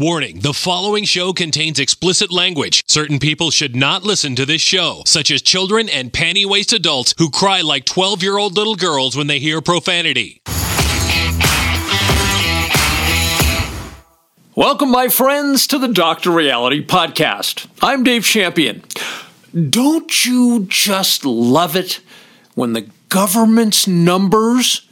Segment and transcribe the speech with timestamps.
[0.00, 2.82] Warning the following show contains explicit language.
[2.88, 7.14] Certain people should not listen to this show, such as children and panty waist adults
[7.16, 10.42] who cry like 12 year old little girls when they hear profanity.
[14.56, 16.32] Welcome, my friends, to the Dr.
[16.32, 17.68] Reality Podcast.
[17.80, 18.82] I'm Dave Champion.
[19.70, 22.00] Don't you just love it
[22.56, 24.88] when the government's numbers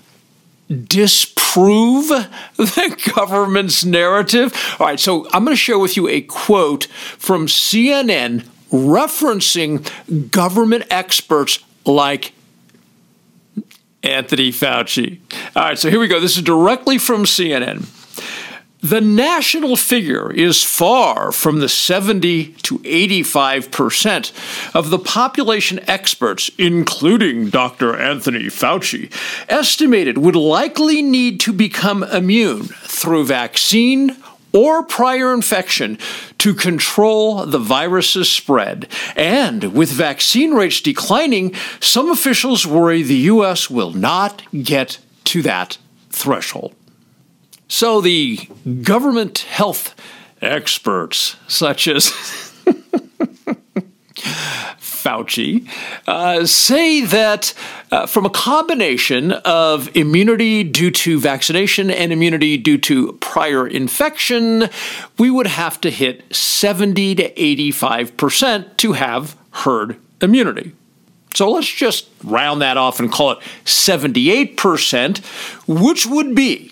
[0.69, 1.42] disprove
[2.57, 4.55] the government's narrative?
[4.79, 6.85] All right, so I'm going to share with you a quote
[7.18, 12.32] from CNN referencing government experts like
[14.03, 15.21] Anthony Fauci.
[15.54, 16.21] All right, so here we go.
[16.21, 17.86] This is directly from CNN.
[18.82, 24.32] The national figure is far from the 70 to 85 percent
[24.75, 27.96] of the population experts, including Dr.
[27.96, 29.13] Anthony Fauci,
[29.49, 34.17] estimated would likely need to become immune through vaccine
[34.53, 35.97] or prior infection
[36.39, 38.88] to control the virus's spread.
[39.14, 43.70] And with vaccine rates declining, some officials worry the U.S.
[43.70, 45.78] will not get to that
[46.10, 46.75] threshold.
[47.73, 48.37] So the
[48.83, 49.95] government health
[50.42, 52.05] experts, such as
[54.77, 55.67] Fauci,
[56.06, 57.55] uh, say that
[57.91, 64.69] uh, from a combination of immunity due to vaccination and immunity due to prior infection,
[65.19, 70.73] we would have to hit 70 to 85% to have herd immunity.
[71.34, 75.25] So let's just round that off and call it 78%,
[75.67, 76.72] which would be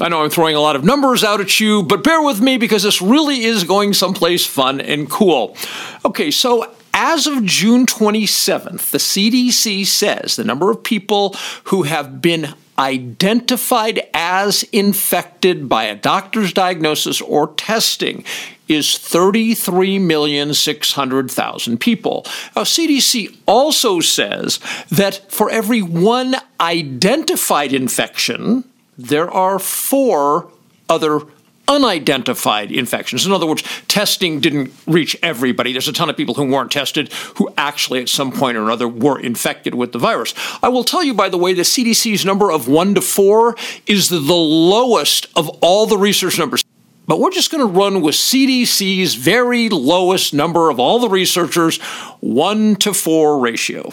[0.00, 2.56] I know I'm throwing a lot of numbers out at you, but bear with me
[2.56, 5.56] because this really is going someplace fun and cool.
[6.04, 12.22] Okay, so as of June 27th, the CDC says the number of people who have
[12.22, 18.22] been identified as infected by a doctor's diagnosis or testing
[18.68, 22.24] is 33,600,000 people.
[22.54, 28.62] Now, CDC also says that for every one identified infection,
[28.96, 30.52] there are four
[30.88, 31.22] other
[31.72, 33.26] unidentified infections.
[33.26, 35.72] In other words, testing didn't reach everybody.
[35.72, 38.86] There's a ton of people who weren't tested who actually, at some point or another,
[38.86, 40.34] were infected with the virus.
[40.62, 43.56] I will tell you, by the way, the CDC's number of one to four
[43.86, 46.62] is the lowest of all the research numbers.
[47.06, 51.78] But we're just going to run with CDC's very lowest number of all the researchers,
[52.20, 53.90] one to four ratio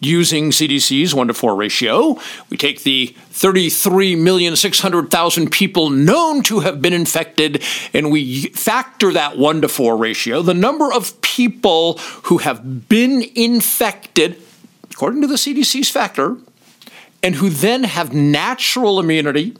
[0.00, 2.18] using CDC's 1 to 4 ratio.
[2.48, 7.62] We take the 33,600,000 people known to have been infected
[7.92, 10.42] and we factor that 1 to 4 ratio.
[10.42, 14.42] The number of people who have been infected,
[14.90, 16.38] according to the CDC's factor,
[17.22, 19.54] and who then have natural immunity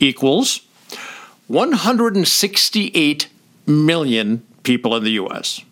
[0.00, 0.62] equals
[1.46, 3.28] 168
[3.66, 5.62] million people in the US.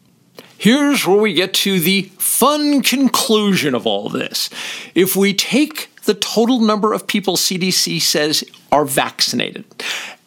[0.59, 4.50] Here's where we get to the fun conclusion of all this.
[4.94, 9.65] If we take the total number of people CDC says are vaccinated,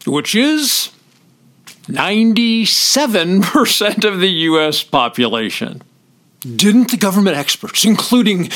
[0.07, 0.91] which is
[1.85, 4.83] 97% of the U.S.
[4.83, 5.83] population.
[6.41, 8.51] Didn't the government experts, including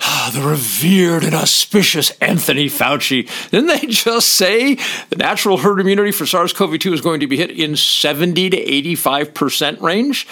[0.00, 4.76] ah, the revered and auspicious Anthony Fauci, didn't they just say
[5.10, 8.50] the natural herd immunity for SARS CoV 2 is going to be hit in 70
[8.50, 10.28] to 85% range?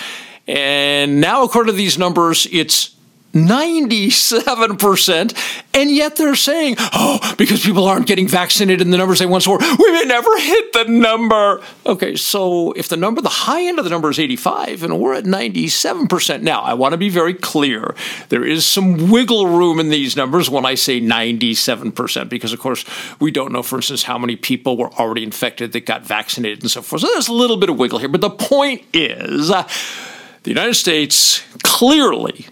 [0.46, 2.94] And now, according to these numbers, it's
[3.32, 9.26] 97%, and yet they're saying, oh, because people aren't getting vaccinated in the numbers they
[9.26, 11.62] once were, we may never hit the number.
[11.86, 15.14] Okay, so if the number, the high end of the number is 85, and we're
[15.14, 16.42] at 97%.
[16.42, 17.94] Now, I want to be very clear.
[18.30, 22.84] There is some wiggle room in these numbers when I say 97%, because of course,
[23.20, 26.70] we don't know, for instance, how many people were already infected that got vaccinated and
[26.70, 27.02] so forth.
[27.02, 28.08] So there's a little bit of wiggle here.
[28.08, 32.46] But the point is, the United States clearly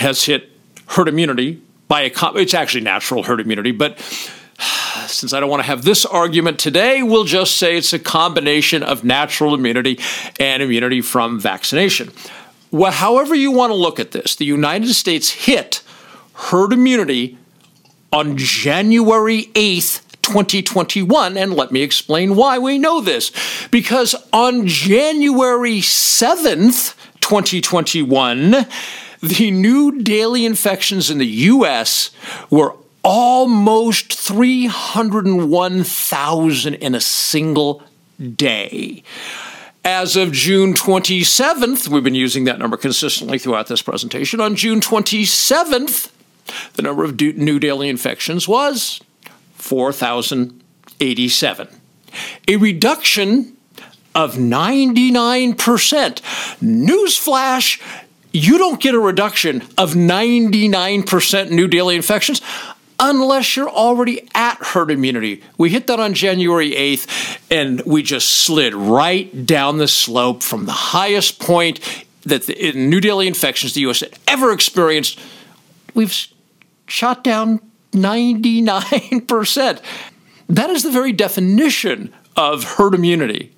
[0.00, 0.50] has hit
[0.86, 3.98] herd immunity by a it's actually natural herd immunity, but
[5.06, 8.82] since I don't want to have this argument today, we'll just say it's a combination
[8.82, 9.98] of natural immunity
[10.38, 12.10] and immunity from vaccination.
[12.70, 15.82] Well, however you want to look at this, the United States hit
[16.34, 17.36] herd immunity
[18.12, 21.36] on January 8th, 2021.
[21.36, 23.32] And let me explain why we know this.
[23.70, 28.66] Because on January 7th, 2021,
[29.22, 32.10] the new daily infections in the US
[32.48, 37.82] were almost 301,000 in a single
[38.36, 39.02] day.
[39.82, 44.38] As of June 27th, we've been using that number consistently throughout this presentation.
[44.40, 46.10] On June 27th,
[46.74, 49.00] the number of new daily infections was
[49.54, 51.68] 4,087.
[52.48, 53.56] A reduction
[54.14, 55.56] of 99%.
[56.60, 57.80] Newsflash,
[58.32, 62.40] you don't get a reduction of 99% new daily infections
[62.98, 65.42] unless you're already at herd immunity.
[65.56, 70.66] We hit that on January 8th, and we just slid right down the slope from
[70.66, 71.80] the highest point
[72.24, 74.00] that the new daily infections the U.S.
[74.00, 75.18] had ever experienced.
[75.94, 76.14] We've
[76.86, 77.60] shot down
[77.92, 79.80] 99%.
[80.48, 83.52] That is the very definition of herd immunity.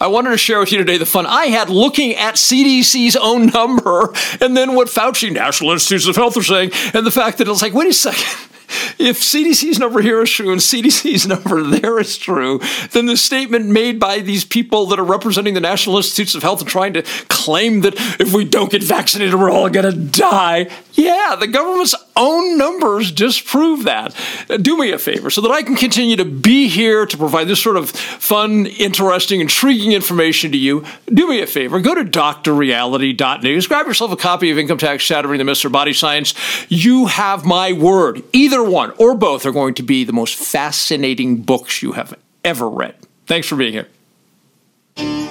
[0.00, 3.46] I wanted to share with you today the fun I had looking at CDC's own
[3.46, 7.48] number and then what Fauci, National Institutes of Health, are saying, and the fact that
[7.48, 8.55] it's like, wait a second
[8.98, 12.60] if CDC's number here is true and CDC's number there is true,
[12.92, 16.60] then the statement made by these people that are representing the National Institutes of Health
[16.60, 20.68] and trying to claim that if we don't get vaccinated, we're all going to die.
[20.94, 24.14] Yeah, the government's own numbers disprove that.
[24.48, 27.48] Uh, do me a favor so that I can continue to be here to provide
[27.48, 30.84] this sort of fun, interesting, intriguing information to you.
[31.06, 31.80] Do me a favor.
[31.80, 33.66] Go to drreality.news.
[33.66, 36.34] Grab yourself a copy of Income Tax Shattering the of Body Science.
[36.68, 38.22] You have my word
[38.56, 42.14] either one or both are going to be the most fascinating books you have
[42.44, 42.94] ever read.
[43.26, 45.25] Thanks for being here.